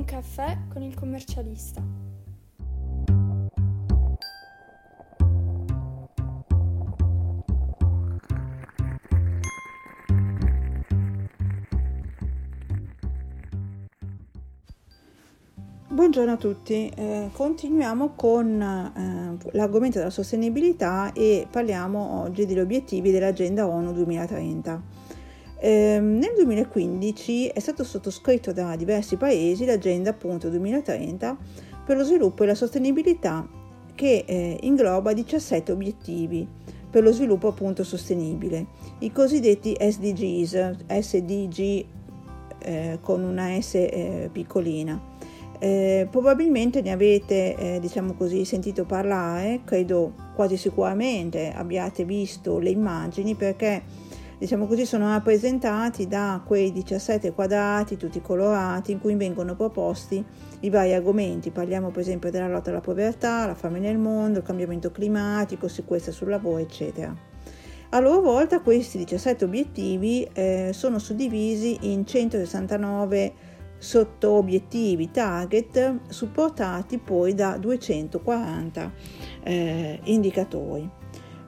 Un 0.00 0.06
caffè 0.06 0.56
con 0.72 0.80
il 0.80 0.94
commercialista. 0.94 1.82
Buongiorno 15.88 16.32
a 16.32 16.36
tutti, 16.38 16.88
eh, 16.96 17.28
continuiamo 17.30 18.14
con 18.16 18.58
eh, 18.58 19.50
l'argomento 19.52 19.98
della 19.98 20.08
sostenibilità 20.08 21.12
e 21.12 21.46
parliamo 21.50 22.22
oggi 22.22 22.46
degli 22.46 22.58
obiettivi 22.58 23.10
dell'Agenda 23.10 23.66
ONU 23.66 23.92
2030. 23.92 25.19
Eh, 25.62 25.98
nel 26.00 26.32
2015 26.36 27.48
è 27.48 27.60
stato 27.60 27.84
sottoscritto 27.84 28.52
da 28.52 28.76
diversi 28.76 29.16
paesi 29.16 29.66
l'Agenda 29.66 30.08
appunto 30.08 30.48
2030 30.48 31.36
per 31.84 31.98
lo 31.98 32.02
sviluppo 32.02 32.44
e 32.44 32.46
la 32.46 32.54
sostenibilità 32.54 33.46
che 33.94 34.24
eh, 34.26 34.56
ingloba 34.62 35.12
17 35.12 35.70
obiettivi 35.70 36.48
per 36.90 37.02
lo 37.02 37.12
sviluppo 37.12 37.48
appunto 37.48 37.84
sostenibile, 37.84 38.66
i 39.00 39.12
cosiddetti 39.12 39.76
SDGs, 39.78 40.76
SDG 40.88 41.84
eh, 42.58 42.98
con 43.00 43.22
una 43.22 43.60
S 43.60 43.74
eh, 43.74 44.28
piccolina. 44.32 45.00
Eh, 45.58 46.08
probabilmente 46.10 46.80
ne 46.80 46.90
avete, 46.90 47.54
eh, 47.54 47.80
diciamo 47.80 48.14
così, 48.14 48.44
sentito 48.44 48.84
parlare, 48.86 49.60
credo 49.64 50.14
quasi 50.34 50.56
sicuramente 50.56 51.52
abbiate 51.54 52.04
visto 52.04 52.58
le 52.58 52.70
immagini 52.70 53.34
perché, 53.34 53.82
diciamo 54.40 54.66
così, 54.66 54.86
sono 54.86 55.08
rappresentati 55.08 56.06
da 56.06 56.40
quei 56.42 56.72
17 56.72 57.32
quadrati 57.32 57.98
tutti 57.98 58.22
colorati 58.22 58.90
in 58.90 58.98
cui 58.98 59.14
vengono 59.14 59.54
proposti 59.54 60.24
i 60.60 60.70
vari 60.70 60.94
argomenti. 60.94 61.50
Parliamo 61.50 61.90
per 61.90 62.00
esempio 62.00 62.30
della 62.30 62.48
lotta 62.48 62.70
alla 62.70 62.80
povertà, 62.80 63.44
la 63.44 63.54
fame 63.54 63.80
nel 63.80 63.98
mondo, 63.98 64.38
il 64.38 64.44
cambiamento 64.44 64.90
climatico, 64.90 65.68
sicurezza 65.68 66.10
sul 66.10 66.30
lavoro, 66.30 66.56
eccetera. 66.56 67.14
A 67.90 67.98
loro 68.00 68.22
volta 68.22 68.60
questi 68.60 68.96
17 68.96 69.44
obiettivi 69.44 70.26
eh, 70.32 70.70
sono 70.72 70.98
suddivisi 70.98 71.92
in 71.92 72.06
169 72.06 73.32
sotto 73.76 74.30
obiettivi 74.30 75.10
target 75.10 76.00
supportati 76.08 76.96
poi 76.96 77.34
da 77.34 77.58
240 77.58 78.92
eh, 79.42 80.00
indicatori. 80.04 80.88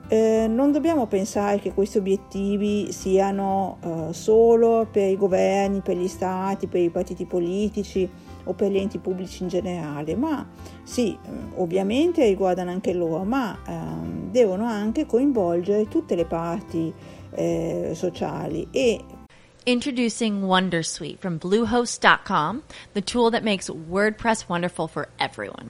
Eh, 0.09 0.47
non 0.47 0.71
dobbiamo 0.71 1.07
pensare 1.07 1.59
che 1.59 1.73
questi 1.73 1.97
obiettivi 1.97 2.91
siano 2.91 3.77
eh, 3.81 4.13
solo 4.13 4.87
per 4.91 5.09
i 5.09 5.17
governi, 5.17 5.81
per 5.81 5.97
gli 5.97 6.07
stati, 6.07 6.67
per 6.67 6.81
i 6.81 6.89
partiti 6.89 7.25
politici 7.25 8.07
o 8.45 8.53
per 8.53 8.71
gli 8.71 8.77
enti 8.77 8.99
pubblici 8.99 9.43
in 9.43 9.49
generale, 9.49 10.15
ma 10.15 10.47
sì, 10.83 11.11
eh, 11.11 11.29
ovviamente 11.55 12.25
riguardano 12.25 12.71
anche 12.71 12.93
loro, 12.93 13.23
ma 13.23 13.57
ehm, 13.65 14.29
devono 14.31 14.65
anche 14.65 15.05
coinvolgere 15.05 15.87
tutte 15.87 16.15
le 16.15 16.25
parti 16.25 16.93
eh, 17.31 17.91
sociali 17.93 18.67
e 18.71 19.03
Introducing 19.65 20.43
Wondersuite 20.43 21.19
from 21.19 21.39
Bluehost.com, 21.39 22.63
the 22.93 23.01
tool 23.01 23.31
that 23.31 23.45
makes 23.45 23.69
WordPress 23.69 24.49
wonderful 24.49 24.89
for 24.89 25.07
everyone. 25.19 25.69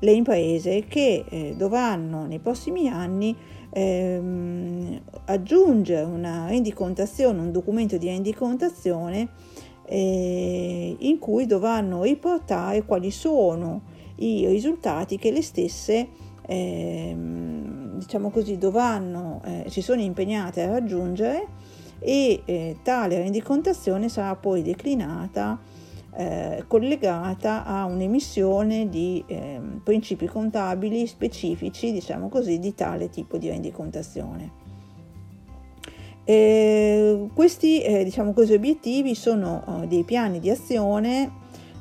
le 0.00 0.12
imprese 0.12 0.84
che 0.86 1.24
eh, 1.28 1.54
dovranno 1.56 2.26
nei 2.26 2.38
prossimi 2.38 2.88
anni 2.88 3.34
ehm, 3.70 5.00
aggiungere 5.24 6.04
una 6.04 6.46
rendicontazione, 6.48 7.40
un 7.40 7.52
documento 7.52 7.96
di 7.96 8.06
rendicontazione 8.06 9.28
eh, 9.84 10.96
in 10.98 11.18
cui 11.18 11.46
dovranno 11.46 12.02
riportare 12.02 12.84
quali 12.84 13.10
sono 13.10 13.82
i 14.16 14.46
risultati 14.46 15.16
che 15.16 15.30
le 15.30 15.42
stesse 15.42 16.08
ehm, 16.46 17.98
diciamo 17.98 18.30
così 18.30 18.58
dovranno 18.58 19.40
eh, 19.44 19.64
si 19.68 19.80
sono 19.80 20.00
impegnate 20.00 20.62
a 20.62 20.70
raggiungere 20.70 21.46
e 22.00 22.42
eh, 22.44 22.76
tale 22.82 23.18
rendicontazione 23.18 24.08
sarà 24.08 24.36
poi 24.36 24.62
declinata 24.62 25.58
eh, 26.18 26.64
collegata 26.66 27.64
a 27.64 27.84
un'emissione 27.84 28.88
di 28.88 29.22
eh, 29.28 29.60
principi 29.84 30.26
contabili 30.26 31.06
specifici, 31.06 31.92
diciamo 31.92 32.28
così, 32.28 32.58
di 32.58 32.74
tale 32.74 33.08
tipo 33.08 33.38
di 33.38 33.48
rendicontazione. 33.48 34.50
Eh, 36.24 37.28
questi 37.32 37.80
eh, 37.82 38.02
diciamo 38.02 38.32
così, 38.32 38.52
obiettivi 38.54 39.14
sono 39.14 39.62
eh, 39.82 39.86
dei 39.86 40.02
piani 40.02 40.40
di 40.40 40.50
azione 40.50 41.30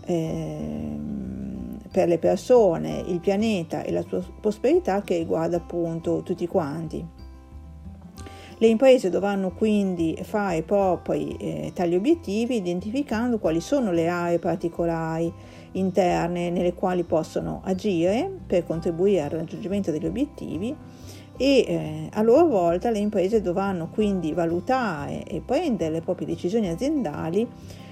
ehm, 0.06 1.80
per 1.92 2.08
le 2.08 2.20
persone, 2.20 3.04
il 3.08 3.20
pianeta 3.20 3.82
e 3.82 3.92
la 3.92 4.04
sua 4.04 4.24
prosperità 4.40 5.02
che 5.02 5.18
riguarda 5.18 5.58
appunto 5.58 6.22
tutti 6.22 6.46
quanti. 6.46 7.17
Le 8.60 8.68
imprese 8.68 9.12
dovranno 9.12 9.52
quindi 9.52 10.18
fare 10.24 10.64
propri 10.64 11.36
eh, 11.38 11.72
tali 11.76 11.94
obiettivi 11.94 12.56
identificando 12.56 13.38
quali 13.38 13.62
sono 13.62 13.92
le 13.92 14.08
aree 14.08 14.40
particolari 14.40 15.32
interne 15.74 16.50
nelle 16.50 16.74
quali 16.74 17.04
possono 17.04 17.62
agire 17.64 18.32
per 18.48 18.66
contribuire 18.66 19.22
al 19.22 19.30
raggiungimento 19.30 19.92
degli 19.92 20.08
obiettivi 20.08 20.76
e 21.38 21.66
eh, 21.68 22.10
a 22.12 22.22
loro 22.24 22.48
volta 22.48 22.90
le 22.90 22.98
imprese 22.98 23.42
dovranno 23.42 23.90
quindi 23.90 24.34
valutare 24.34 25.24
e 25.24 25.40
prendere 25.46 25.92
le 25.92 26.02
proprie 26.02 26.26
decisioni 26.26 26.68
aziendali 26.68 27.48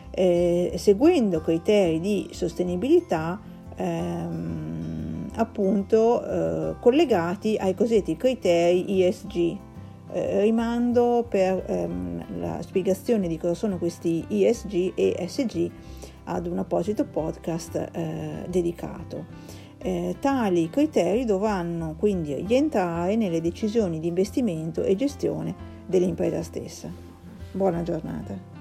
eh, 0.09 0.73
seguendo 0.77 1.41
criteri 1.41 1.99
di 1.99 2.27
sostenibilità 2.31 3.39
ehm, 3.75 5.29
appunto 5.35 6.25
eh, 6.25 6.75
collegati 6.79 7.55
ai 7.59 7.75
cosiddetti 7.75 8.17
criteri 8.17 9.03
ESG. 9.03 9.64
Eh, 10.11 10.41
rimando 10.41 11.25
per 11.27 11.63
ehm, 11.65 12.39
la 12.39 12.61
spiegazione 12.61 13.27
di 13.27 13.37
cosa 13.37 13.53
sono 13.53 13.77
questi 13.77 14.25
ESG 14.27 14.93
e 14.95 15.15
ESG 15.17 15.71
ad 16.25 16.47
un 16.47 16.59
apposito 16.59 17.05
podcast 17.05 17.89
eh, 17.91 18.45
dedicato. 18.47 19.25
Eh, 19.77 20.15
tali 20.19 20.69
criteri 20.69 21.25
dovranno 21.25 21.95
quindi 21.97 22.33
rientrare 22.33 23.15
nelle 23.15 23.41
decisioni 23.41 23.99
di 23.99 24.07
investimento 24.07 24.83
e 24.83 24.95
gestione 24.95 25.53
dell'impresa 25.85 26.41
stessa. 26.41 26.89
Buona 27.51 27.83
giornata. 27.83 28.54